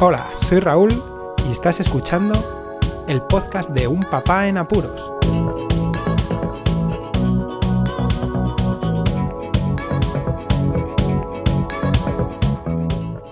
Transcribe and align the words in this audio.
Hola, 0.00 0.28
soy 0.40 0.60
Raúl 0.60 0.90
y 1.48 1.50
estás 1.50 1.80
escuchando 1.80 2.32
el 3.08 3.20
podcast 3.20 3.70
de 3.70 3.88
Un 3.88 4.04
Papá 4.04 4.46
en 4.46 4.56
Apuros. 4.56 5.12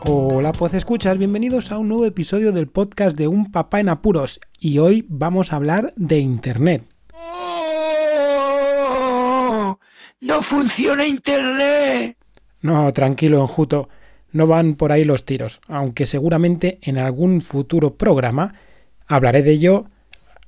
Hola, 0.07 0.51
pues 0.51 0.75
escuchas, 0.75 1.17
bienvenidos 1.19 1.71
a 1.71 1.79
un 1.79 1.87
nuevo 1.87 2.05
episodio 2.05 2.51
del 2.51 2.67
podcast 2.67 3.17
de 3.17 3.29
Un 3.29 3.53
Papá 3.53 3.79
en 3.79 3.89
Apuros 3.89 4.41
y 4.59 4.79
hoy 4.79 5.07
vamos 5.09 5.53
a 5.53 5.57
hablar 5.57 5.95
de 5.95 6.19
Internet. 6.19 6.83
¡Oh! 7.15 7.39
¡No 10.21 10.43
funciona 10.43 11.07
Internet! 11.07 12.17
No, 12.61 12.93
tranquilo, 12.93 13.41
enjuto 13.41 13.89
no 14.37 14.47
van 14.47 14.75
por 14.75 14.93
ahí 14.93 15.05
los 15.05 15.25
tiros, 15.25 15.61
aunque 15.69 16.07
seguramente 16.07 16.79
en 16.83 16.99
algún 16.99 17.41
futuro 17.41 17.95
programa 17.95 18.55
hablaré 19.07 19.43
de 19.43 19.53
ello 19.53 19.87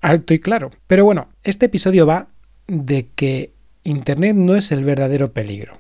alto 0.01 0.35
y 0.35 0.39
claro. 0.39 0.71
Pero 0.87 1.05
bueno, 1.05 1.29
este 1.43 1.67
episodio 1.67 2.07
va 2.07 2.29
de 2.67 3.09
que 3.15 3.53
Internet 3.85 4.37
no 4.37 4.57
es 4.57 4.71
el 4.71 4.85
verdadero 4.85 5.33
peligro. 5.33 5.79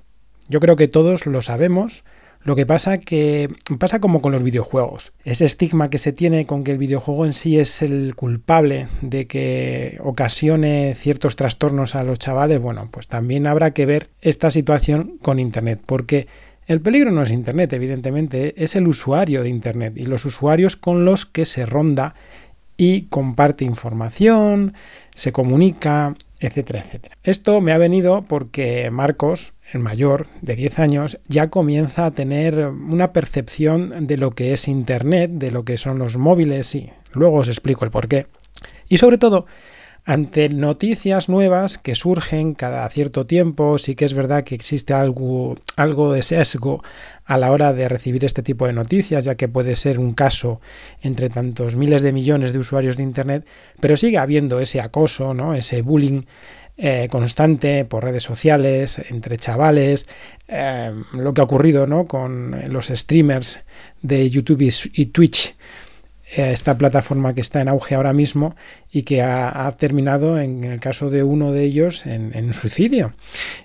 Yo 0.48 0.61
creo 0.61 0.77
que 0.77 0.89
todos 0.89 1.27
lo 1.27 1.43
sabemos, 1.43 2.05
lo 2.43 2.57
que 2.57 2.65
pasa 2.65 2.98
que 2.98 3.51
pasa 3.79 4.01
como 4.01 4.23
con 4.23 4.33
los 4.33 4.43
videojuegos. 4.43 5.12
Ese 5.25 5.45
estigma 5.45 5.91
que 5.91 5.98
se 5.98 6.12
tiene 6.12 6.47
con 6.47 6.65
que 6.65 6.73
el 6.73 6.79
videojuego 6.79 7.27
en 7.27 7.34
sí 7.34 7.59
es 7.59 7.83
el 7.83 8.15
culpable 8.15 8.89
de 9.03 9.27
que 9.27 9.98
ocasione 10.03 10.95
ciertos 10.98 11.37
trastornos 11.37 11.95
a 11.95 12.05
los 12.05 12.19
chavales, 12.19 12.61
bueno, 12.61 12.89
pues 12.91 13.09
también 13.09 13.47
habrá 13.47 13.73
que 13.73 13.87
ver 13.87 14.09
esta 14.23 14.51
situación 14.51 15.19
con 15.20 15.39
Internet, 15.39 15.83
porque 15.84 16.27
el 16.69 16.83
peligro 16.83 17.11
no 17.11 17.23
es 17.23 17.31
Internet, 17.31 17.73
evidentemente, 17.73 18.55
es 18.63 18.77
el 18.77 18.87
usuario 18.87 19.43
de 19.43 19.49
Internet 19.49 19.95
y 19.97 20.05
los 20.05 20.27
usuarios 20.27 20.77
con 20.77 21.07
los 21.07 21.25
que 21.25 21.47
se 21.47 21.65
ronda 21.65 22.15
y 22.77 23.06
comparte 23.06 23.65
información, 23.65 24.75
se 25.15 25.33
comunica, 25.33 26.15
etcétera, 26.41 26.81
etcétera. 26.81 27.17
Esto 27.25 27.62
me 27.62 27.73
ha 27.73 27.79
venido 27.79 28.23
porque 28.23 28.91
Marcos, 28.91 29.55
el 29.73 29.81
mayor, 29.81 30.27
de 30.42 30.57
10 30.57 30.79
años, 30.79 31.19
ya 31.27 31.48
comienza 31.48 32.05
a 32.05 32.11
tener 32.11 32.67
una 32.67 33.14
percepción 33.14 34.07
de 34.07 34.19
lo 34.19 34.33
que 34.33 34.53
es 34.53 34.69
Internet, 34.69 35.31
de 35.33 35.51
lo 35.51 35.64
que 35.64 35.79
son 35.79 35.98
los 35.98 36.19
móviles 36.19 36.75
y 36.75 36.91
luego 37.14 37.39
os 37.39 37.48
explico 37.48 37.87
el 37.87 37.91
por 37.91 38.09
qué. 38.09 38.27
Y 38.91 38.98
sobre 38.98 39.17
todo, 39.17 39.47
ante 40.09 40.48
noticias 40.48 41.28
nuevas 41.28 41.77
que 41.77 41.95
surgen 41.95 42.55
cada 42.55 42.89
cierto 42.89 43.27
tiempo, 43.27 43.77
sí 43.77 43.95
que 43.95 44.06
es 44.06 44.14
verdad 44.14 44.42
que 44.42 44.55
existe 44.55 44.95
algo, 44.95 45.56
algo 45.77 46.14
de 46.14 46.23
sesgo 46.23 46.83
a 47.27 47.37
la 47.37 47.53
hora 47.53 47.75
de 47.75 47.91
recibir 47.91 48.25
este 48.25 48.42
tipo 48.42 48.67
de 48.67 48.73
noticias, 48.73 49.27
ya 49.27 49.34
que 49.34 49.48
puede 49.48 49.77
ser 49.77 49.98
un 49.98 50.14
caso 50.14 50.62
entre 51.03 51.29
tantos 51.29 51.77
miles 51.77 52.01
de 52.01 52.14
millones 52.14 52.55
de 52.55 52.59
usuarios 52.59 52.97
de 52.97 53.03
Internet, 53.03 53.47
pero 53.81 53.98
sigue 53.98 54.17
habiendo 54.17 54.61
ese 54.61 54.81
acoso, 54.81 55.34
¿no? 55.34 55.53
ese 55.53 55.83
bullying 55.83 56.23
eh, 56.79 57.09
constante 57.11 57.84
por 57.84 58.03
redes 58.03 58.23
sociales, 58.23 58.98
entre 59.11 59.36
chavales, 59.36 60.09
eh, 60.48 60.91
lo 61.12 61.34
que 61.34 61.42
ha 61.42 61.45
ocurrido 61.45 61.86
¿no? 61.86 62.06
con 62.06 62.56
los 62.73 62.86
streamers 62.86 63.59
de 64.01 64.31
YouTube 64.31 64.73
y 64.95 65.06
Twitch 65.06 65.55
esta 66.37 66.77
plataforma 66.77 67.34
que 67.34 67.41
está 67.41 67.61
en 67.61 67.69
auge 67.69 67.95
ahora 67.95 68.12
mismo 68.12 68.55
y 68.93 69.03
que 69.03 69.23
ha, 69.23 69.71
terminado, 69.79 70.39
en 70.39 70.65
el 70.65 70.81
caso 70.81 71.11
de 71.11 71.23
uno 71.23 71.53
de 71.53 71.65
ellos, 71.65 72.07
en, 72.07 72.37
en, 72.37 72.53
suicidio. 72.53 73.15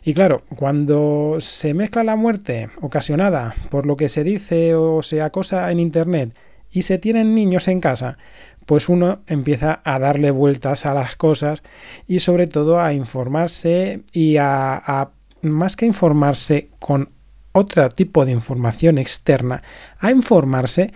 Y 0.03 0.13
claro, 0.13 0.43
cuando 0.55 1.37
se 1.39 1.73
mezcla 1.73 2.03
la 2.03 2.15
muerte 2.15 2.69
ocasionada 2.81 3.55
por 3.69 3.85
lo 3.85 3.97
que 3.97 4.09
se 4.09 4.23
dice 4.23 4.75
o 4.75 5.03
se 5.03 5.21
acosa 5.21 5.69
en 5.71 5.79
Internet 5.79 6.35
y 6.71 6.83
se 6.83 6.97
tienen 6.97 7.35
niños 7.35 7.67
en 7.67 7.81
casa, 7.81 8.17
pues 8.65 8.87
uno 8.87 9.21
empieza 9.27 9.81
a 9.83 9.99
darle 9.99 10.31
vueltas 10.31 10.85
a 10.85 10.93
las 10.93 11.15
cosas 11.15 11.63
y 12.07 12.19
sobre 12.19 12.47
todo 12.47 12.81
a 12.81 12.93
informarse 12.93 14.03
y 14.13 14.37
a, 14.37 14.75
a 14.75 15.11
más 15.41 15.75
que 15.75 15.85
informarse 15.85 16.69
con 16.79 17.09
otro 17.51 17.87
tipo 17.89 18.25
de 18.25 18.31
información 18.31 18.97
externa, 18.97 19.61
a 19.99 20.11
informarse 20.11 20.91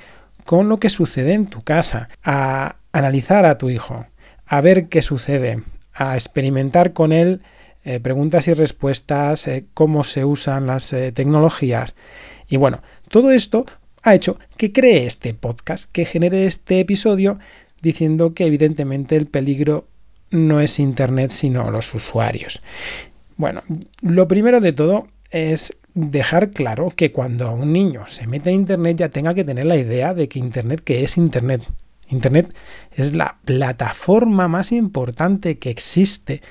con 0.48 0.70
lo 0.70 0.80
que 0.80 0.90
sucede 0.90 1.34
en 1.34 1.48
tu 1.48 1.62
casa, 1.62 2.08
a 2.24 2.78
analizar 2.94 3.46
a 3.46 3.58
tu 3.58 3.70
hijo, 3.70 4.06
a 4.46 4.62
ver 4.62 4.88
qué 4.88 5.02
sucede, 5.02 5.62
a 5.94 6.16
experimentar 6.16 6.94
con 6.94 7.12
él 7.12 7.42
eh, 7.84 8.00
preguntas 8.00 8.48
y 8.48 8.54
respuestas, 8.54 9.46
eh, 9.50 9.66
cómo 9.74 10.06
se 10.06 10.24
usan 10.24 10.66
las 10.66 10.94
eh, 10.94 11.12
tecnologías. 11.12 11.96
Y 12.48 12.56
bueno, 12.56 12.82
todo 13.10 13.32
esto 13.32 13.66
ha 14.04 14.16
hecho 14.16 14.40
que 14.56 14.72
cree 14.72 15.06
este 15.06 15.34
podcast, 15.34 15.92
que 15.92 16.06
genere 16.06 16.46
este 16.46 16.80
episodio 16.80 17.40
diciendo 17.82 18.34
que 18.34 18.46
evidentemente 18.46 19.18
el 19.18 19.26
peligro 19.26 19.90
no 20.30 20.62
es 20.62 20.80
Internet 20.80 21.32
sino 21.32 21.72
los 21.72 21.94
usuarios. 21.94 22.62
Bueno, 23.36 23.64
lo 24.00 24.30
primero 24.30 24.62
de 24.62 24.72
todo 24.72 25.10
es 25.30 25.76
dejar 25.98 26.52
claro 26.52 26.92
que 26.96 27.12
cuando 27.12 27.52
un 27.52 27.74
niño 27.74 28.08
se 28.08 28.28
mete 28.28 28.52
a 28.52 28.54
Internet 28.54 28.98
ya 28.98 29.10
tenga 29.10 29.34
que 29.34 29.44
tener 29.44 29.66
la 29.66 29.78
idea 29.78 30.14
de 30.14 30.30
que 30.30 30.38
Internet, 30.38 30.82
que 30.84 31.04
es 31.04 31.18
Internet. 31.18 31.64
Internet 32.08 32.56
es 32.92 33.14
la 33.14 33.40
plataforma 33.44 34.48
más 34.48 34.72
importante 34.72 35.58
que 35.58 35.72
existe 35.72 36.42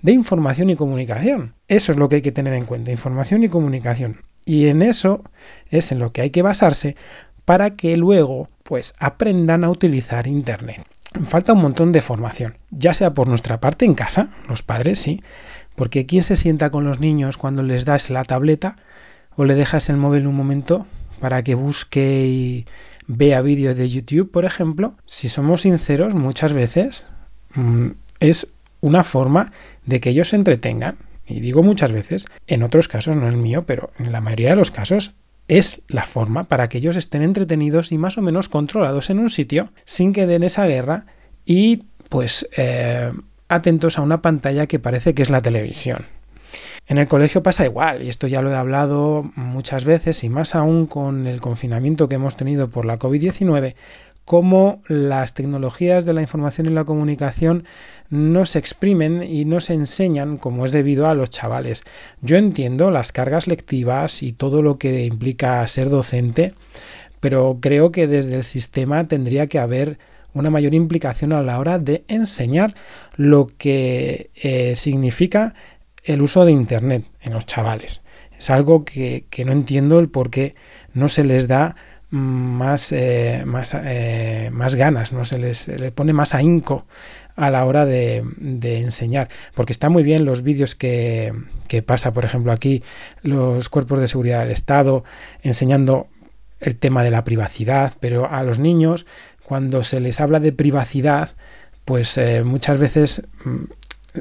de 0.00 0.12
información 0.12 0.70
y 0.70 0.76
comunicación. 0.76 1.54
Eso 1.68 1.92
es 1.92 1.98
lo 1.98 2.08
que 2.08 2.16
hay 2.16 2.22
que 2.22 2.32
tener 2.32 2.54
en 2.54 2.64
cuenta, 2.64 2.90
información 2.90 3.44
y 3.44 3.48
comunicación. 3.48 4.22
Y 4.46 4.68
en 4.68 4.80
eso 4.80 5.22
es 5.68 5.92
en 5.92 5.98
lo 5.98 6.12
que 6.12 6.22
hay 6.22 6.30
que 6.30 6.42
basarse 6.42 6.96
para 7.44 7.76
que 7.76 7.96
luego 7.96 8.48
pues 8.62 8.94
aprendan 8.98 9.62
a 9.62 9.70
utilizar 9.70 10.26
Internet. 10.26 10.86
Falta 11.26 11.52
un 11.52 11.62
montón 11.62 11.92
de 11.92 12.00
formación, 12.00 12.58
ya 12.70 12.94
sea 12.94 13.14
por 13.14 13.26
nuestra 13.28 13.60
parte 13.60 13.84
en 13.84 13.94
casa, 13.94 14.30
los 14.48 14.62
padres 14.62 14.98
sí, 14.98 15.22
porque 15.76 16.06
¿quién 16.06 16.22
se 16.22 16.36
sienta 16.36 16.70
con 16.70 16.84
los 16.84 17.00
niños 17.00 17.36
cuando 17.36 17.62
les 17.62 17.84
das 17.84 18.10
la 18.10 18.24
tableta 18.24 18.76
o 19.36 19.44
le 19.44 19.54
dejas 19.54 19.88
el 19.88 19.96
móvil 19.96 20.26
un 20.26 20.34
momento 20.34 20.86
para 21.20 21.42
que 21.42 21.54
busque 21.54 22.26
y 22.26 22.66
vea 23.06 23.42
vídeos 23.42 23.76
de 23.76 23.88
YouTube, 23.88 24.30
por 24.30 24.44
ejemplo? 24.44 24.96
Si 25.06 25.28
somos 25.28 25.62
sinceros, 25.62 26.14
muchas 26.14 26.52
veces 26.52 27.06
mm, 27.54 27.90
es 28.20 28.54
una 28.80 29.04
forma 29.04 29.52
de 29.84 30.00
que 30.00 30.10
ellos 30.10 30.30
se 30.30 30.36
entretengan. 30.36 30.96
Y 31.28 31.40
digo 31.40 31.62
muchas 31.62 31.90
veces, 31.90 32.24
en 32.46 32.62
otros 32.62 32.86
casos 32.88 33.16
no 33.16 33.28
es 33.28 33.36
mío, 33.36 33.64
pero 33.66 33.90
en 33.98 34.12
la 34.12 34.20
mayoría 34.20 34.50
de 34.50 34.56
los 34.56 34.70
casos 34.70 35.14
es 35.48 35.82
la 35.88 36.06
forma 36.06 36.44
para 36.44 36.68
que 36.68 36.78
ellos 36.78 36.96
estén 36.96 37.22
entretenidos 37.22 37.92
y 37.92 37.98
más 37.98 38.18
o 38.18 38.22
menos 38.22 38.48
controlados 38.48 39.10
en 39.10 39.18
un 39.18 39.30
sitio 39.30 39.70
sin 39.84 40.12
que 40.12 40.26
den 40.26 40.42
esa 40.42 40.66
guerra 40.66 41.06
y 41.44 41.84
pues 42.08 42.48
eh, 42.56 43.12
atentos 43.48 43.98
a 43.98 44.02
una 44.02 44.22
pantalla 44.22 44.66
que 44.66 44.78
parece 44.78 45.14
que 45.14 45.22
es 45.22 45.30
la 45.30 45.42
televisión. 45.42 46.06
En 46.86 46.98
el 46.98 47.08
colegio 47.08 47.42
pasa 47.42 47.64
igual, 47.64 48.02
y 48.02 48.08
esto 48.08 48.26
ya 48.26 48.42
lo 48.42 48.50
he 48.50 48.54
hablado 48.54 49.30
muchas 49.34 49.84
veces, 49.84 50.22
y 50.24 50.28
más 50.28 50.54
aún 50.54 50.86
con 50.86 51.26
el 51.26 51.40
confinamiento 51.40 52.08
que 52.08 52.14
hemos 52.14 52.36
tenido 52.36 52.70
por 52.70 52.84
la 52.84 52.98
COVID-19, 52.98 53.74
cómo 54.24 54.82
las 54.88 55.34
tecnologías 55.34 56.04
de 56.04 56.12
la 56.12 56.22
información 56.22 56.66
y 56.66 56.70
la 56.70 56.84
comunicación 56.84 57.64
no 58.10 58.46
se 58.46 58.58
exprimen 58.58 59.22
y 59.22 59.44
no 59.44 59.60
se 59.60 59.74
enseñan 59.74 60.36
como 60.36 60.64
es 60.64 60.72
debido 60.72 61.08
a 61.08 61.14
los 61.14 61.30
chavales. 61.30 61.84
Yo 62.22 62.36
entiendo 62.36 62.90
las 62.90 63.12
cargas 63.12 63.46
lectivas 63.46 64.22
y 64.22 64.32
todo 64.32 64.62
lo 64.62 64.78
que 64.78 65.04
implica 65.04 65.66
ser 65.68 65.90
docente, 65.90 66.54
pero 67.20 67.58
creo 67.60 67.92
que 67.92 68.06
desde 68.06 68.36
el 68.36 68.44
sistema 68.44 69.08
tendría 69.08 69.46
que 69.46 69.58
haber 69.58 69.98
una 70.36 70.50
mayor 70.50 70.74
implicación 70.74 71.32
a 71.32 71.42
la 71.42 71.58
hora 71.58 71.78
de 71.78 72.04
enseñar 72.08 72.74
lo 73.16 73.48
que 73.58 74.30
eh, 74.34 74.76
significa 74.76 75.54
el 76.04 76.22
uso 76.22 76.44
de 76.44 76.52
Internet 76.52 77.04
en 77.22 77.32
los 77.32 77.46
chavales. 77.46 78.02
Es 78.38 78.50
algo 78.50 78.84
que, 78.84 79.24
no 79.44 79.52
entiendo 79.52 79.98
el 79.98 80.08
por 80.08 80.30
qué 80.30 80.54
no 80.92 81.08
se 81.08 81.24
les 81.24 81.48
da 81.48 81.74
más, 82.10 82.92
eh, 82.92 83.44
más, 83.46 83.74
eh, 83.74 84.50
más 84.52 84.74
ganas, 84.74 85.12
no 85.12 85.24
se 85.24 85.38
les, 85.38 85.68
le 85.68 85.90
pone 85.90 86.12
más 86.12 86.34
ahínco 86.34 86.86
a 87.34 87.50
la 87.50 87.64
hora 87.64 87.86
de, 87.86 88.22
enseñar. 88.62 89.28
Porque 89.54 89.72
está 89.72 89.88
muy 89.88 90.02
bien 90.02 90.26
los 90.26 90.42
vídeos 90.42 90.74
que, 90.74 91.32
que 91.66 91.82
pasa, 91.82 92.12
por 92.12 92.26
ejemplo, 92.26 92.52
aquí 92.52 92.82
los 93.22 93.70
cuerpos 93.70 94.00
de 94.00 94.08
seguridad 94.08 94.40
del 94.40 94.52
Estado 94.52 95.02
enseñando 95.42 96.08
el 96.60 96.76
tema 96.76 97.02
de 97.02 97.10
la 97.10 97.24
privacidad, 97.24 97.94
pero 98.00 98.30
a 98.30 98.42
los 98.42 98.58
niños 98.58 99.06
cuando 99.46 99.84
se 99.84 100.00
les 100.00 100.20
habla 100.20 100.40
de 100.40 100.50
privacidad, 100.50 101.30
pues 101.84 102.18
eh, 102.18 102.42
muchas 102.42 102.80
veces 102.80 103.28
mm, 103.44 103.64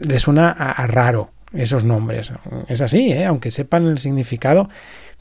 les 0.08 0.22
suena 0.22 0.52
a, 0.52 0.86
raro 0.86 1.32
esos 1.52 1.84
nombres. 1.84 2.32
Es 2.68 2.82
así, 2.82 3.12
¿eh? 3.12 3.26
aunque 3.26 3.50
sepan 3.50 3.88
el 3.88 3.98
significado, 3.98 4.70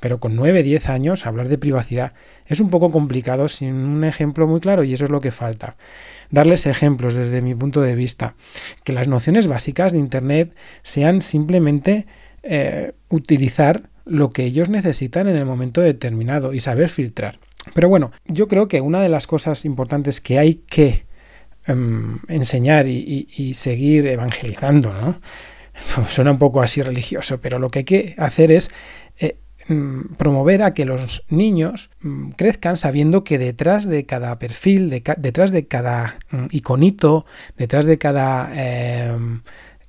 pero 0.00 0.20
con 0.20 0.36
9, 0.36 0.62
10 0.62 0.90
años 0.90 1.24
hablar 1.24 1.48
de 1.48 1.56
privacidad 1.56 2.12
es 2.44 2.60
un 2.60 2.68
poco 2.68 2.90
complicado 2.90 3.48
sin 3.48 3.72
un 3.76 4.04
ejemplo 4.04 4.46
muy 4.46 4.60
claro 4.60 4.84
y 4.84 4.92
eso 4.92 5.06
es 5.06 5.10
lo 5.10 5.22
que 5.22 5.30
falta. 5.30 5.76
Darles 6.28 6.66
ejemplos 6.66 7.14
desde 7.14 7.40
mi 7.40 7.54
punto 7.54 7.80
de 7.80 7.94
vista. 7.94 8.34
Que 8.82 8.92
las 8.92 9.08
nociones 9.08 9.46
básicas 9.46 9.92
de 9.92 10.00
Internet 10.00 10.54
sean 10.82 11.22
simplemente 11.22 12.06
eh, 12.42 12.92
utilizar 13.08 13.84
lo 14.04 14.32
que 14.32 14.44
ellos 14.44 14.68
necesitan 14.68 15.28
en 15.28 15.36
el 15.36 15.46
momento 15.46 15.80
determinado 15.80 16.52
y 16.52 16.60
saber 16.60 16.90
filtrar. 16.90 17.38
Pero 17.72 17.88
bueno, 17.88 18.12
yo 18.26 18.48
creo 18.48 18.68
que 18.68 18.80
una 18.80 19.00
de 19.00 19.08
las 19.08 19.26
cosas 19.26 19.64
importantes 19.64 20.20
que 20.20 20.38
hay 20.38 20.56
que 20.66 21.06
em, 21.66 22.18
enseñar 22.28 22.86
y, 22.86 23.54
seguir 23.54 24.06
evangelizando, 24.06 24.92
¿no? 24.92 25.20
Suena 26.08 26.32
un 26.32 26.38
poco 26.38 26.60
así 26.60 26.82
religioso, 26.82 27.40
pero 27.40 27.58
lo 27.58 27.70
que 27.70 27.80
hay 27.80 27.84
que 27.84 28.14
hacer 28.18 28.52
es 28.52 28.70
eh, 29.18 29.38
mm, 29.68 30.14
promover 30.16 30.62
a 30.62 30.74
que 30.74 30.84
los 30.84 31.24
niños 31.28 31.90
mm, 32.00 32.30
crezcan 32.32 32.76
sabiendo 32.76 33.24
que 33.24 33.38
detrás 33.38 33.86
de 33.86 34.04
cada 34.04 34.38
perfil, 34.38 34.90
detrás 34.90 35.50
de 35.50 35.66
cada 35.66 36.16
iconito, 36.50 37.24
detrás 37.56 37.86
de 37.86 37.98
cada 37.98 38.52
em, 38.54 39.40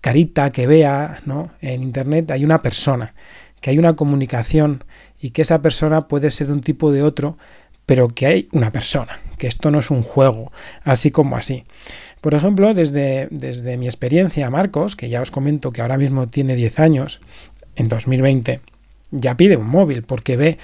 carita 0.05 0.51
que 0.51 0.67
vea 0.67 1.21
¿no? 1.25 1.49
en 1.61 1.81
Internet 1.81 2.29
hay 2.29 2.45
una 2.45 2.61
persona, 2.61 3.15
que 3.59 3.71
hay 3.71 3.79
una 3.79 3.95
comunicación 3.95 4.83
y 5.19 5.31
que 5.31 5.41
esa 5.41 5.63
persona 5.63 6.07
puede 6.07 6.29
ser 6.29 6.45
de 6.45 6.53
un 6.53 6.61
tipo 6.61 6.87
o 6.87 6.91
de 6.91 7.01
otro, 7.01 7.39
pero 7.85 8.09
que 8.09 8.25
hay 8.25 8.49
una 8.51 8.71
persona, 8.71 9.19
que 9.37 9.47
esto 9.47 9.71
no 9.71 9.79
es 9.79 9.91
un 9.91 10.03
juego, 10.03 10.51
así 10.83 11.11
como 11.11 11.35
así. 11.35 11.65
Por 12.21 12.33
ejemplo, 12.33 12.73
desde, 12.73 13.27
desde 13.29 13.77
mi 13.77 13.85
experiencia, 13.85 14.49
Marcos, 14.49 14.95
que 14.95 15.09
ya 15.09 15.21
os 15.21 15.31
comento 15.31 15.71
que 15.71 15.81
ahora 15.81 15.97
mismo 15.97 16.27
tiene 16.27 16.55
10 16.55 16.79
años, 16.79 17.21
en 17.75 17.87
2020, 17.87 18.61
ya 19.11 19.37
pide 19.37 19.57
un 19.57 19.67
móvil 19.67 20.03
porque 20.03 20.37
ve 20.37 20.57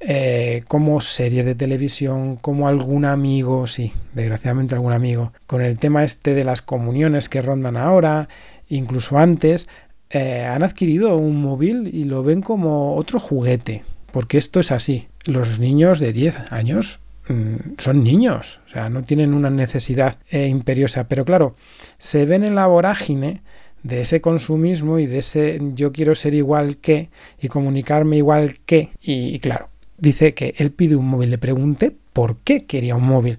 eh, 0.00 0.62
como 0.68 1.00
series 1.00 1.46
de 1.46 1.54
televisión, 1.54 2.36
como 2.36 2.68
algún 2.68 3.04
amigo, 3.04 3.66
sí, 3.66 3.92
desgraciadamente 4.12 4.74
algún 4.74 4.92
amigo, 4.92 5.32
con 5.46 5.62
el 5.62 5.78
tema 5.78 6.04
este 6.04 6.34
de 6.34 6.44
las 6.44 6.60
comuniones 6.60 7.28
que 7.28 7.40
rondan 7.40 7.76
ahora, 7.76 8.28
incluso 8.68 9.18
antes, 9.18 9.68
eh, 10.10 10.44
han 10.44 10.62
adquirido 10.62 11.16
un 11.16 11.40
móvil 11.40 11.88
y 11.92 12.04
lo 12.04 12.22
ven 12.22 12.42
como 12.42 12.94
otro 12.94 13.18
juguete, 13.18 13.84
porque 14.12 14.38
esto 14.38 14.60
es 14.60 14.70
así. 14.70 15.08
Los 15.26 15.58
niños 15.58 15.98
de 15.98 16.12
10 16.12 16.52
años 16.52 17.00
mm, 17.28 17.74
son 17.78 18.04
niños, 18.04 18.60
o 18.66 18.70
sea, 18.70 18.88
no 18.90 19.02
tienen 19.02 19.34
una 19.34 19.50
necesidad 19.50 20.18
eh, 20.30 20.46
imperiosa, 20.46 21.08
pero 21.08 21.24
claro, 21.24 21.56
se 21.98 22.24
ven 22.26 22.44
en 22.44 22.54
la 22.54 22.66
vorágine 22.66 23.42
de 23.86 24.00
ese 24.00 24.20
consumismo 24.20 24.98
y 24.98 25.06
de 25.06 25.18
ese 25.18 25.60
yo 25.74 25.92
quiero 25.92 26.14
ser 26.14 26.34
igual 26.34 26.78
que 26.78 27.10
y 27.40 27.48
comunicarme 27.48 28.16
igual 28.16 28.54
que. 28.66 28.90
Y, 29.00 29.38
claro, 29.38 29.68
dice 29.98 30.34
que 30.34 30.54
él 30.58 30.72
pide 30.72 30.96
un 30.96 31.06
móvil, 31.06 31.30
le 31.30 31.38
pregunté 31.38 31.96
por 32.12 32.38
qué 32.38 32.66
quería 32.66 32.96
un 32.96 33.06
móvil. 33.06 33.38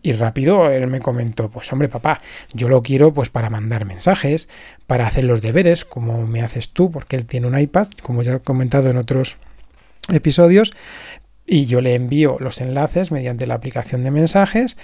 Y 0.00 0.12
rápido 0.12 0.70
él 0.70 0.86
me 0.86 1.00
comentó, 1.00 1.50
pues 1.50 1.72
hombre 1.72 1.88
papá, 1.88 2.20
yo 2.54 2.68
lo 2.68 2.82
quiero 2.82 3.12
pues 3.12 3.28
para 3.28 3.50
mandar 3.50 3.84
mensajes, 3.84 4.48
para 4.86 5.06
hacer 5.06 5.24
los 5.24 5.42
deberes, 5.42 5.84
como 5.84 6.24
me 6.26 6.42
haces 6.42 6.70
tú, 6.70 6.90
porque 6.92 7.16
él 7.16 7.26
tiene 7.26 7.48
un 7.48 7.58
iPad, 7.58 7.88
como 8.02 8.22
ya 8.22 8.34
he 8.34 8.40
comentado 8.40 8.90
en 8.90 8.96
otros 8.96 9.36
episodios, 10.08 10.72
y 11.48 11.64
yo 11.64 11.80
le 11.80 11.94
envío 11.94 12.36
los 12.40 12.60
enlaces 12.60 13.10
mediante 13.10 13.46
la 13.46 13.54
aplicación 13.54 14.04
de 14.04 14.10
mensajes 14.10 14.76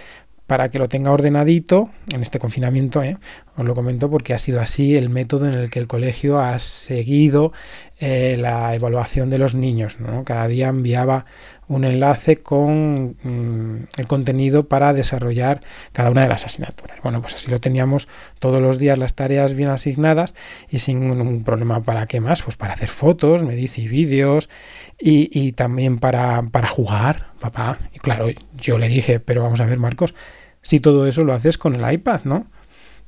para 0.47 0.69
que 0.69 0.79
lo 0.79 0.89
tenga 0.89 1.11
ordenadito 1.11 1.91
en 2.13 2.23
este 2.23 2.39
confinamiento, 2.39 3.03
¿eh? 3.03 3.17
os 3.57 3.65
lo 3.65 3.75
comento 3.75 4.11
porque 4.11 4.35
ha 4.35 4.39
sido 4.39 4.61
así 4.61 4.97
el 4.97 5.09
método 5.09 5.47
en 5.47 5.55
el 5.55 5.71
que 5.71 5.79
el 5.79 5.87
colegio 5.87 6.39
ha 6.39 6.59
seguido 6.59 7.53
eh, 7.99 8.37
la 8.39 8.75
evaluación 8.75 9.31
de 9.31 9.39
los 9.39 9.55
niños. 9.55 9.97
Cada 10.25 10.47
día 10.49 10.69
enviaba 10.69 11.25
un 11.67 11.85
enlace 11.85 12.37
con 12.43 13.17
mm, 13.23 13.87
el 13.97 14.07
contenido 14.07 14.69
para 14.69 14.93
desarrollar 14.93 15.63
cada 15.93 16.11
una 16.11 16.23
de 16.23 16.29
las 16.29 16.45
asignaturas. 16.45 16.99
Bueno, 17.03 17.23
pues 17.23 17.37
así 17.37 17.51
lo 17.51 17.59
teníamos 17.59 18.07
todos 18.39 18.61
los 18.61 18.79
días 18.79 18.99
las 18.99 19.15
tareas 19.15 19.55
bien 19.55 19.71
asignadas 19.71 20.35
y 20.69 20.81
sin 20.81 21.11
un 21.11 21.45
problema 21.45 21.83
para 21.83 22.07
qué 22.07 22.21
más, 22.21 22.43
pues 22.43 22.57
para 22.57 22.75
hacer 22.75 22.89
fotos, 22.89 23.45
me 23.45 23.55
y 23.55 23.89
vídeos 23.89 24.51
y, 24.99 25.53
también 25.53 25.99
para, 25.99 26.43
para 26.51 26.69
jugar, 26.69 27.33
papá. 27.41 27.79
Y 27.93 27.99
claro, 27.99 28.27
yo 28.57 28.79
le 28.79 28.89
dije, 28.89 29.21
pero 29.21 29.43
vamos 29.43 29.61
a 29.61 29.67
ver, 29.67 29.79
Marcos, 29.79 30.15
si 30.63 30.81
todo 30.81 31.07
eso 31.07 31.25
lo 31.25 31.33
haces 31.33 31.59
con 31.59 31.75
el 31.75 31.93
iPad, 31.93 32.23
¿no? 32.25 32.47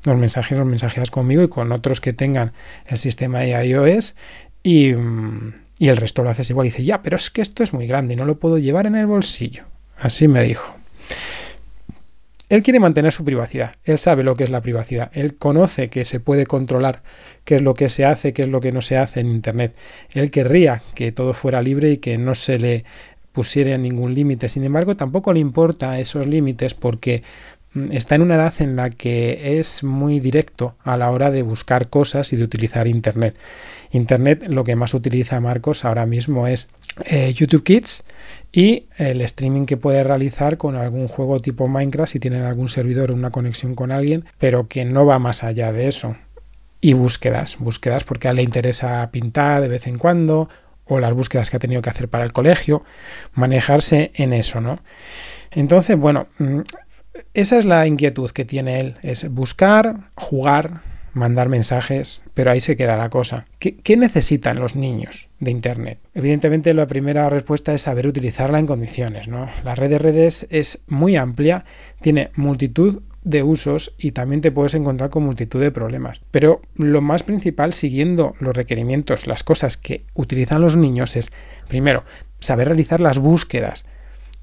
Los 0.04 0.16
mensajes 0.16 0.56
los 0.56 0.66
mensajeas 0.66 1.10
conmigo 1.10 1.42
y 1.42 1.48
con 1.48 1.72
otros 1.72 2.00
que 2.00 2.12
tengan 2.12 2.52
el 2.86 2.98
sistema 2.98 3.40
de 3.40 3.66
iOS 3.66 4.14
y, 4.62 4.92
mm, 4.94 5.54
y 5.78 5.88
el 5.88 5.96
resto 5.96 6.22
lo 6.22 6.30
haces 6.30 6.50
igual. 6.50 6.66
Y 6.66 6.70
dice, 6.70 6.84
ya, 6.84 7.02
pero 7.02 7.16
es 7.16 7.30
que 7.30 7.42
esto 7.42 7.62
es 7.62 7.72
muy 7.72 7.86
grande 7.86 8.14
y 8.14 8.16
no 8.16 8.24
lo 8.24 8.38
puedo 8.38 8.58
llevar 8.58 8.86
en 8.86 8.94
el 8.94 9.06
bolsillo. 9.06 9.64
Así 9.96 10.28
me 10.28 10.42
dijo. 10.42 10.75
Él 12.48 12.62
quiere 12.62 12.78
mantener 12.78 13.12
su 13.12 13.24
privacidad, 13.24 13.74
él 13.84 13.98
sabe 13.98 14.22
lo 14.22 14.36
que 14.36 14.44
es 14.44 14.50
la 14.50 14.60
privacidad, 14.60 15.10
él 15.14 15.34
conoce 15.34 15.88
que 15.88 16.04
se 16.04 16.20
puede 16.20 16.46
controlar 16.46 17.02
qué 17.44 17.56
es 17.56 17.62
lo 17.62 17.74
que 17.74 17.90
se 17.90 18.04
hace, 18.04 18.32
qué 18.32 18.42
es 18.42 18.48
lo 18.48 18.60
que 18.60 18.70
no 18.70 18.82
se 18.82 18.96
hace 18.96 19.18
en 19.18 19.26
Internet. 19.28 19.74
Él 20.12 20.30
querría 20.30 20.82
que 20.94 21.10
todo 21.10 21.34
fuera 21.34 21.60
libre 21.60 21.90
y 21.90 21.98
que 21.98 22.18
no 22.18 22.36
se 22.36 22.60
le 22.60 22.84
pusiera 23.32 23.76
ningún 23.78 24.14
límite. 24.14 24.48
Sin 24.48 24.62
embargo, 24.62 24.96
tampoco 24.96 25.32
le 25.32 25.40
importa 25.40 25.98
esos 25.98 26.26
límites 26.28 26.74
porque 26.74 27.24
mm, 27.74 27.90
está 27.90 28.14
en 28.14 28.22
una 28.22 28.36
edad 28.36 28.54
en 28.60 28.76
la 28.76 28.90
que 28.90 29.58
es 29.58 29.82
muy 29.82 30.20
directo 30.20 30.76
a 30.84 30.96
la 30.96 31.10
hora 31.10 31.32
de 31.32 31.42
buscar 31.42 31.88
cosas 31.88 32.32
y 32.32 32.36
de 32.36 32.44
utilizar 32.44 32.86
Internet. 32.86 33.36
Internet 33.90 34.46
lo 34.48 34.62
que 34.62 34.76
más 34.76 34.94
utiliza 34.94 35.40
Marcos 35.40 35.84
ahora 35.84 36.06
mismo 36.06 36.46
es 36.46 36.68
eh, 37.04 37.32
YouTube 37.34 37.62
Kids 37.62 38.04
y 38.52 38.86
el 38.96 39.20
streaming 39.20 39.66
que 39.66 39.76
puede 39.76 40.02
realizar 40.02 40.56
con 40.56 40.76
algún 40.76 41.08
juego 41.08 41.40
tipo 41.40 41.68
Minecraft 41.68 42.12
si 42.12 42.20
tienen 42.20 42.42
algún 42.42 42.68
servidor 42.68 43.10
o 43.10 43.14
una 43.14 43.30
conexión 43.30 43.74
con 43.74 43.92
alguien, 43.92 44.24
pero 44.38 44.68
que 44.68 44.84
no 44.84 45.04
va 45.04 45.18
más 45.18 45.44
allá 45.44 45.72
de 45.72 45.88
eso. 45.88 46.16
Y 46.80 46.94
búsquedas, 46.94 47.58
búsquedas 47.58 48.04
porque 48.04 48.28
a 48.28 48.30
él 48.30 48.36
le 48.36 48.42
interesa 48.42 49.10
pintar 49.10 49.60
de 49.62 49.68
vez 49.68 49.86
en 49.86 49.98
cuando 49.98 50.48
o 50.86 51.00
las 51.00 51.12
búsquedas 51.12 51.50
que 51.50 51.56
ha 51.56 51.60
tenido 51.60 51.82
que 51.82 51.90
hacer 51.90 52.08
para 52.08 52.24
el 52.24 52.32
colegio, 52.32 52.84
manejarse 53.34 54.12
en 54.14 54.32
eso, 54.32 54.60
¿no? 54.60 54.78
Entonces, 55.50 55.96
bueno, 55.96 56.28
mm, 56.38 56.60
esa 57.34 57.58
es 57.58 57.64
la 57.64 57.86
inquietud 57.86 58.30
que 58.30 58.44
tiene 58.44 58.80
él, 58.80 58.96
es 59.02 59.28
buscar, 59.28 60.10
jugar, 60.14 60.82
mandar 61.16 61.48
mensajes, 61.48 62.22
pero 62.34 62.50
ahí 62.50 62.60
se 62.60 62.76
queda 62.76 62.96
la 62.96 63.08
cosa. 63.08 63.46
¿Qué, 63.58 63.96
necesitan 63.96 64.60
los 64.60 64.76
niños 64.76 65.28
de 65.40 65.50
Internet? 65.50 65.98
Evidentemente 66.14 66.74
la 66.74 66.86
primera 66.86 67.28
respuesta 67.30 67.74
es 67.74 67.82
saber 67.82 68.06
utilizarla 68.06 68.58
en 68.58 68.66
condiciones. 68.66 69.26
¿no? 69.26 69.48
La 69.64 69.74
red 69.74 69.90
de 69.90 69.98
redes 69.98 70.46
es 70.50 70.80
muy 70.86 71.16
amplia, 71.16 71.64
tiene 72.02 72.30
multitud 72.36 73.02
de 73.24 73.42
usos 73.42 73.94
y 73.98 74.12
también 74.12 74.40
te 74.42 74.52
puedes 74.52 74.74
encontrar 74.74 75.10
con 75.10 75.24
multitud 75.24 75.60
de 75.60 75.72
problemas. 75.72 76.20
Pero 76.30 76.60
lo 76.74 77.00
más 77.00 77.22
principal, 77.22 77.72
siguiendo 77.72 78.34
los 78.38 78.54
requerimientos, 78.54 79.26
las 79.26 79.42
cosas 79.42 79.76
que 79.76 80.04
utilizan 80.14 80.60
los 80.60 80.76
niños 80.76 81.16
es, 81.16 81.32
primero, 81.66 82.04
saber 82.40 82.68
realizar 82.68 83.00
las 83.00 83.18
búsquedas, 83.18 83.86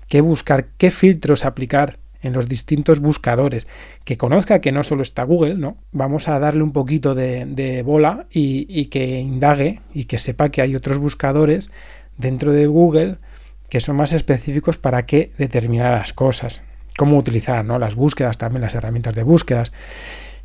qué 0.10 0.22
buscar, 0.22 0.68
qué 0.78 0.92
filtros 0.92 1.46
aplicar 1.46 2.00
en 2.24 2.34
los 2.34 2.50
distintos 2.50 3.00
buscadores, 3.00 3.68
que 4.06 4.18
conozca 4.18 4.62
que 4.62 4.72
no 4.72 4.84
solo 4.84 5.04
está 5.04 5.24
Google, 5.24 5.56
¿no? 5.56 5.78
Vamos 5.92 6.28
a 6.28 6.40
darle 6.40 6.64
un 6.64 6.72
poquito 6.72 7.14
de, 7.14 7.84
bola 7.86 8.26
y, 8.32 8.86
que 8.86 9.20
indague 9.20 9.82
y 9.94 10.06
que 10.06 10.18
sepa 10.18 10.50
que 10.50 10.62
hay 10.62 10.76
otros 10.76 10.98
buscadores 10.98 11.70
dentro 12.18 12.52
de 12.52 12.66
Google 12.66 13.18
que 13.70 13.82
son 13.82 13.96
más 13.96 14.14
específicos 14.14 14.78
para 14.78 15.06
qué 15.06 15.32
determinadas 15.38 16.14
cosas. 16.14 16.64
Cómo 16.98 17.18
utilizar, 17.18 17.66
¿no? 17.66 17.80
Las 17.80 17.96
búsquedas, 17.96 18.38
también 18.38 18.62
las 18.62 18.76
herramientas 18.76 19.16
de 19.16 19.24
búsquedas. 19.24 19.72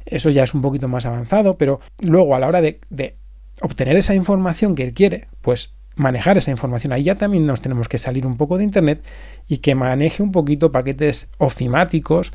Eso 0.06 0.30
ya 0.30 0.44
es 0.44 0.54
un 0.54 0.62
poquito 0.62 0.88
más 0.88 1.04
avanzado, 1.04 1.58
pero 1.58 1.80
luego 2.00 2.34
a 2.34 2.40
la 2.40 2.48
hora 2.48 2.62
de, 2.62 2.80
de 2.88 3.16
obtener 3.60 3.96
esa 3.96 4.14
información 4.14 4.74
que 4.74 4.84
él 4.84 4.94
quiere, 4.94 5.28
pues 5.42 5.74
manejar 5.98 6.38
esa 6.38 6.50
información. 6.50 6.92
Ahí 6.92 7.02
ya 7.02 7.16
también 7.16 7.44
nos 7.44 7.60
tenemos 7.60 7.88
que 7.88 7.98
salir 7.98 8.26
un 8.26 8.36
poco 8.36 8.56
de 8.56 8.64
Internet 8.64 9.04
y 9.48 9.58
que 9.58 9.74
maneje 9.74 10.22
un 10.22 10.32
poquito 10.32 10.72
paquetes 10.72 11.28
ofimáticos, 11.38 12.32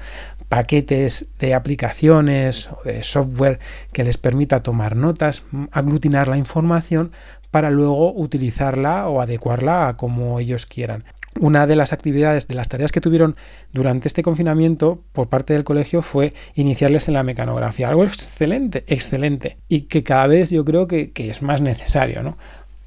paquetes 0.49 1.29
de 1.39 1.53
aplicaciones 1.53 2.69
o 2.69 2.83
de 2.83 3.03
software 3.03 3.59
que 3.91 4.03
les 4.03 4.17
permita 4.17 4.61
tomar 4.61 4.95
notas, 4.95 5.43
aglutinar 5.71 6.27
la 6.27 6.37
información 6.37 7.11
para 7.49 7.69
luego 7.69 8.13
utilizarla 8.13 9.07
o 9.07 9.21
adecuarla 9.21 9.87
a 9.87 9.97
como 9.97 10.39
ellos 10.39 10.65
quieran. 10.65 11.05
Una 11.39 11.65
de 11.65 11.75
las 11.75 11.93
actividades, 11.93 12.47
de 12.47 12.53
las 12.53 12.69
tareas 12.69 12.91
que 12.91 13.01
tuvieron 13.01 13.35
durante 13.71 14.07
este 14.07 14.21
confinamiento 14.21 15.03
por 15.13 15.29
parte 15.29 15.53
del 15.53 15.63
colegio 15.63 16.03
fue 16.03 16.33
iniciarles 16.53 17.07
en 17.07 17.15
la 17.15 17.23
mecanografía. 17.23 17.89
Algo 17.89 18.03
excelente, 18.03 18.83
excelente. 18.87 19.57
Y 19.67 19.81
que 19.81 20.03
cada 20.03 20.27
vez 20.27 20.51
yo 20.51 20.63
creo 20.63 20.87
que, 20.87 21.11
que 21.11 21.31
es 21.31 21.41
más 21.41 21.59
necesario, 21.59 22.21
¿no? 22.21 22.37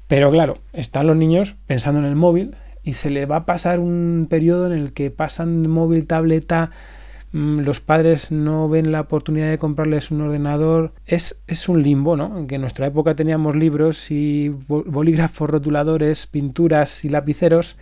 Pero 0.07 0.31
claro, 0.31 0.57
están 0.73 1.07
los 1.07 1.17
niños 1.17 1.55
pensando 1.65 1.99
en 1.99 2.05
el 2.05 2.15
móvil 2.15 2.55
y 2.83 2.93
se 2.93 3.09
le 3.09 3.25
va 3.25 3.37
a 3.37 3.45
pasar 3.45 3.79
un 3.79 4.27
periodo 4.29 4.67
en 4.67 4.73
el 4.73 4.93
que 4.93 5.11
pasan 5.11 5.69
móvil, 5.69 6.07
tableta, 6.07 6.71
mm, 7.33 7.59
los 7.59 7.81
padres 7.81 8.31
no 8.31 8.69
ven 8.69 8.93
la 8.93 9.01
oportunidad 9.01 9.49
de 9.49 9.57
comprarles 9.57 10.09
un 10.09 10.21
ordenador. 10.21 10.93
Es, 11.05 11.43
es 11.47 11.67
un 11.67 11.83
limbo, 11.83 12.15
¿no? 12.15 12.37
En 12.37 12.47
que 12.47 12.55
en 12.55 12.61
nuestra 12.61 12.87
época 12.87 13.15
teníamos 13.15 13.57
libros 13.57 14.09
y 14.09 14.49
bolígrafos, 14.67 15.49
rotuladores, 15.49 16.27
pinturas 16.27 17.03
y 17.03 17.09
lapiceros 17.09 17.75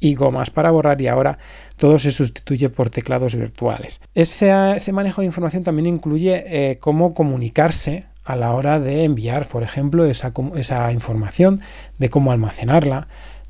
y 0.00 0.14
gomas 0.14 0.50
para 0.50 0.70
borrar 0.70 1.00
y 1.00 1.06
ahora 1.06 1.38
todo 1.76 1.98
se 1.98 2.10
sustituye 2.10 2.70
por 2.70 2.90
teclados 2.90 3.34
virtuales. 3.34 4.00
Ese, 4.14 4.92
manejo 4.92 5.20
de 5.20 5.26
información 5.26 5.62
también 5.62 5.86
incluye 5.86 6.44
eh, 6.46 6.78
cómo 6.78 7.14
comunicarse 7.14 8.09
a 8.24 8.36
la 8.36 8.52
hora 8.52 8.80
de 8.80 9.04
enviar, 9.04 9.48
por 9.48 9.62
ejemplo, 9.62 10.04
esa, 10.04 10.32
esa 10.56 10.92
información, 10.92 11.60
de 11.98 12.08
cómo 12.08 12.32
almacenarla. 12.32 13.08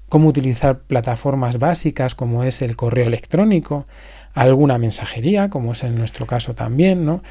cómo 0.09 0.29
utilizar 0.29 0.81
plataformas 0.81 1.59
básicas 1.59 2.17
como 2.17 2.43
es 2.43 2.63
el 2.63 2.75
correo 2.75 3.07
electrónico, 3.07 3.87
alguna 4.35 4.77
mensajería, 4.77 5.51
como 5.51 5.73
es 5.73 5.85
en 5.85 5.97
nuestro 5.97 6.27
caso 6.27 6.53
también, 6.55 7.07
¿no? 7.07 7.23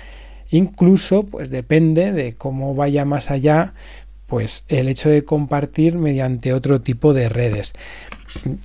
Incluso, 0.50 1.24
pues 1.24 1.50
depende 1.50 2.12
de 2.14 2.34
cómo 2.34 2.74
vaya 2.76 3.04
más 3.04 3.32
allá, 3.32 3.74
pues 4.28 4.66
el 4.70 4.88
hecho 4.88 5.10
de 5.10 5.26
compartir 5.26 5.98
mediante 5.98 6.54
otro 6.54 6.82
tipo 6.82 7.14
de 7.14 7.28
redes. 7.30 7.74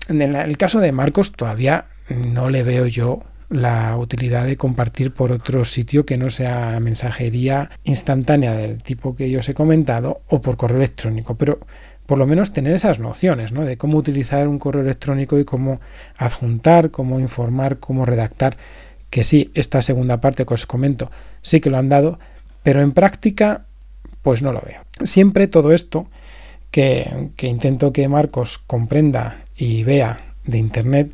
En 0.09 0.23
el 0.23 0.57
caso 0.57 0.79
de 0.79 0.93
Marcos 0.93 1.33
todavía 1.33 1.87
no 2.09 2.51
le 2.51 2.63
veo 2.63 2.87
yo 2.87 3.23
la 3.49 3.97
utilidad 3.97 4.47
de 4.47 4.57
compartir 4.57 5.13
por 5.13 5.33
otro 5.33 5.65
sitio 5.65 6.07
que 6.07 6.17
no 6.17 6.31
sea 6.31 6.79
mensajería 6.81 7.71
instantánea 7.85 8.53
del 8.53 8.83
tipo 8.83 9.15
que 9.15 9.31
yo 9.31 9.41
os 9.41 9.49
he 9.49 9.55
comentado 9.55 10.23
o 10.29 10.41
por 10.41 10.57
correo 10.57 10.79
electrónico, 10.79 11.37
pero 11.37 11.61
por 12.07 12.19
lo 12.19 12.27
menos 12.27 12.53
tener 12.53 12.75
esas 12.75 12.99
nociones 12.99 13.53
¿no? 13.53 13.65
de 13.65 13.77
cómo 13.77 13.99
utilizar 13.99 14.49
un 14.49 14.59
correo 14.59 14.83
electrónico 14.83 15.39
y 15.39 15.45
cómo 15.45 15.81
adjuntar, 16.17 16.91
cómo 16.91 17.21
informar, 17.21 17.79
cómo 17.79 18.05
redactar, 18.05 18.57
que 19.11 19.25
sí, 19.25 19.51
esta 19.55 19.81
segunda 19.81 20.21
parte 20.21 20.45
que 20.45 20.55
os 20.55 20.67
comento 20.67 21.11
sí 21.43 21.61
que 21.61 21.71
lo 21.71 21.79
han 21.79 21.89
dado, 21.89 22.19
pero 22.63 22.81
en 22.81 22.93
práctica 22.93 23.67
pues 24.23 24.43
no 24.43 24.53
lo 24.53 24.61
veo. 24.61 24.83
Siempre 25.03 25.47
todo 25.47 25.73
esto 25.73 26.09
que, 26.71 27.31
que 27.37 27.47
intento 27.47 27.93
que 27.93 28.09
Marcos 28.09 28.59
comprenda 28.59 29.43
y 29.57 29.85
vea 29.85 30.19
de 30.45 30.59
Internet, 30.59 31.13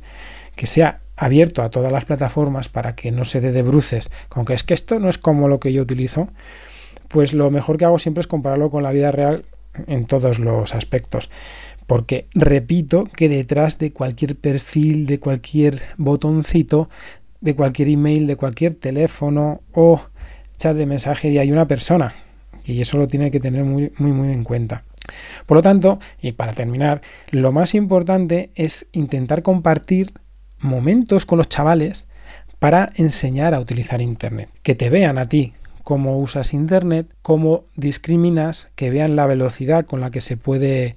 que 0.55 0.67
sea 0.67 1.00
abierto 1.21 1.63
a 1.63 1.69
todas 1.69 1.93
las 1.93 2.07
plataformas 2.07 2.71
para 2.71 2.95
que 2.95 3.13
no 3.13 3.27
se 3.27 3.43
dé 3.43 3.53
de 3.53 3.63
bruces 3.63 4.11
con 4.31 4.47
que 4.47 4.55
es 4.55 4.65
que 4.65 4.73
esto 4.73 4.99
no 4.99 5.11
es 5.11 5.19
como 5.19 5.49
lo 5.49 5.61
que 5.61 5.71
yo 5.71 5.83
utilizo, 5.83 6.29
pues 7.09 7.35
lo 7.35 7.51
mejor 7.51 7.77
que 7.77 7.85
hago 7.85 7.99
siempre 7.99 8.23
es 8.23 8.27
compararlo 8.27 8.71
con 8.71 8.83
la 8.83 8.91
vida 8.91 9.13
real 9.13 9.45
en 9.87 10.07
todos 10.07 10.39
los 10.39 10.75
aspectos. 10.75 11.29
Porque 11.87 12.27
repito 12.35 13.05
que 13.05 13.29
detrás 13.29 13.79
de 13.79 13.93
cualquier 13.93 14.37
perfil, 14.37 15.07
de 15.07 15.21
cualquier 15.21 15.83
botoncito, 15.99 16.89
de 17.43 17.55
cualquier 17.55 17.89
email, 17.89 18.27
de 18.27 18.37
cualquier 18.37 18.75
teléfono 18.75 19.61
o 19.73 20.01
chat 20.57 20.75
de 20.75 20.87
mensajería 20.87 21.43
hay 21.43 21.53
una 21.53 21.69
persona. 21.69 22.15
Y 22.65 22.81
eso 22.81 22.97
lo 22.97 23.09
tiene 23.09 23.31
que 23.31 23.41
tener 23.41 23.65
muy, 23.65 23.93
muy, 23.99 24.13
muy 24.13 24.33
en 24.33 24.45
cuenta. 24.45 24.85
Por 25.45 25.57
lo 25.57 25.63
tanto, 25.63 25.99
y 26.23 26.33
para 26.33 26.55
terminar, 26.55 27.03
lo 27.31 27.53
más 27.53 27.75
importante 27.75 28.51
es 28.55 28.87
intentar 28.93 29.43
compartir 29.43 30.15
momentos 30.61 31.27
con 31.27 31.39
los 31.39 31.49
chavales 31.49 32.07
para 32.59 32.93
enseñar 32.95 33.55
a 33.55 33.61
utilizar 33.61 34.01
Internet. 34.01 34.51
Que 34.63 34.75
te 34.75 34.91
vean 34.91 35.19
a 35.19 35.29
ti 35.29 35.55
cómo 35.83 36.19
usas 36.19 36.55
Internet, 36.55 37.09
cómo 37.23 37.65
discriminas, 37.75 38.69
que 38.77 38.91
vean 38.91 39.17
la 39.17 39.27
velocidad 39.27 39.87
con 39.87 40.01
la 40.01 40.11
que 40.11 40.21
se 40.21 40.37
puede 40.37 40.97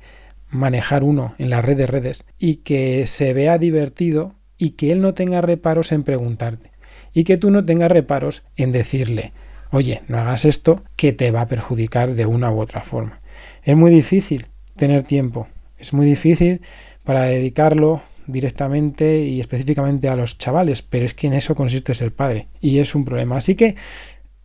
manejar 0.50 1.04
uno 1.04 1.34
en 1.40 1.50
la 1.50 1.62
red 1.62 1.78
de 1.78 1.88
redes 1.88 2.26
y 2.38 2.58
que 2.58 3.08
se 3.08 3.34
vea 3.34 3.58
divertido 3.58 4.36
y 4.58 4.72
que 4.72 4.92
él 4.92 5.02
no 5.02 5.14
tenga 5.14 5.42
reparos 5.42 5.92
en 5.92 6.04
preguntarte 6.04 6.72
y 7.14 7.24
que 7.24 7.38
tú 7.38 7.52
no 7.52 7.66
tengas 7.66 7.92
reparos 7.92 8.44
en 8.56 8.72
decirle, 8.72 9.34
oye, 9.72 10.04
no 10.08 10.18
hagas 10.18 10.46
esto 10.46 10.84
que 10.96 11.14
te 11.14 11.32
va 11.32 11.42
a 11.42 11.48
perjudicar 11.48 12.14
de 12.14 12.26
una 12.26 12.52
u 12.52 12.60
otra 12.60 12.84
forma. 12.84 13.22
Es 13.64 13.76
muy 13.76 13.92
difícil 13.92 14.48
tener 14.76 15.04
tiempo, 15.04 15.48
es 15.78 15.94
muy 15.94 16.06
difícil 16.06 16.62
para 17.04 17.24
dedicarlo 17.24 18.02
directamente 18.28 19.24
y 19.26 19.40
específicamente 19.40 20.10
a 20.10 20.16
los 20.16 20.38
chavales, 20.38 20.82
pero 20.82 21.06
es 21.06 21.14
que 21.14 21.28
en 21.28 21.34
eso 21.34 21.56
consiste 21.56 21.94
ser 21.94 22.14
padre 22.14 22.48
y 22.62 22.80
es 22.80 22.96
un 22.96 23.06
problema. 23.06 23.38
Así 23.38 23.56
que 23.56 23.76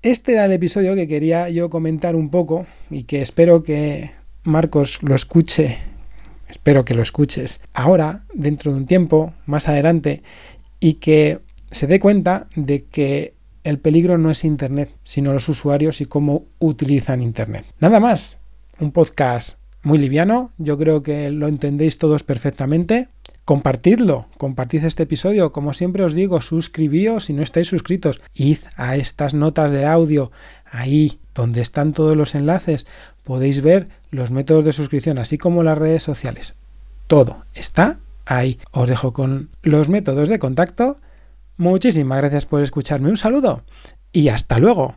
este 0.03 0.33
era 0.33 0.45
el 0.45 0.53
episodio 0.53 0.95
que 0.95 1.09
quería 1.09 1.49
yo 1.51 1.71
comentar 1.71 2.15
un 2.15 2.31
poco 2.31 2.67
y 2.91 3.05
que 3.05 3.21
espero 3.21 3.63
que 3.63 4.13
Marcos 4.45 5.03
lo 5.03 5.15
escuche, 5.15 5.79
espero 6.49 6.85
que 6.85 6.95
lo 6.95 7.03
escuches 7.03 7.61
ahora, 7.75 8.25
dentro 8.33 8.73
de 8.73 8.79
un 8.79 8.87
tiempo, 8.87 9.35
más 9.47 9.69
adelante, 9.69 10.23
y 10.81 10.95
que 10.95 11.41
se 11.71 11.87
dé 11.87 12.01
cuenta 12.01 12.49
de 12.55 12.85
que 12.85 13.35
el 13.65 13.79
peligro 13.79 14.19
no 14.19 14.31
es 14.31 14.45
Internet, 14.45 14.91
sino 15.03 15.33
los 15.33 15.49
usuarios 15.49 16.01
y 16.01 16.07
cómo 16.07 16.47
utilizan 16.59 17.21
Internet. 17.21 17.67
Nada 17.81 18.01
más, 18.01 18.39
un 18.79 18.93
podcast 18.93 19.59
muy 19.83 19.99
liviano, 19.99 20.51
yo 20.59 20.79
creo 20.79 21.03
que 21.03 21.31
lo 21.31 21.49
entendéis 21.49 21.99
todos 21.99 22.23
perfectamente. 22.23 23.09
Compartidlo, 23.49 24.27
compartid 24.37 24.85
este 24.85 25.05
episodio. 25.05 25.53
Como 25.53 25.73
siempre 25.73 26.05
os 26.05 26.13
digo, 26.13 26.43
suscribíos 26.43 27.25
si 27.25 27.33
no 27.33 27.43
estáis 27.43 27.67
suscritos. 27.67 28.21
Id 28.35 28.59
a 28.77 28.97
estas 28.97 29.33
notas 29.33 29.73
de 29.73 29.87
audio, 29.87 30.31
ahí 30.71 31.19
donde 31.35 31.63
están 31.63 31.95
todos 31.95 32.15
los 32.15 32.35
enlaces. 32.35 32.87
Podéis 33.25 33.63
ver 33.63 33.89
los 34.11 34.31
métodos 34.31 34.67
de 34.67 34.75
suscripción, 34.75 35.17
así 35.17 35.39
como 35.39 35.63
las 35.63 35.79
redes 35.79 36.03
sociales. 36.03 36.57
Todo 37.07 37.47
está 37.55 38.01
ahí. 38.27 38.59
Os 38.71 38.87
dejo 38.87 39.15
con 39.15 39.49
los 39.63 39.89
métodos 39.89 40.29
de 40.29 40.39
contacto. 40.39 41.01
Muchísimas 41.57 42.19
gracias 42.19 42.45
por 42.45 42.63
escucharme. 42.63 43.09
Un 43.09 43.17
saludo 43.17 43.63
y 44.13 44.29
hasta 44.29 44.59
luego. 44.59 44.97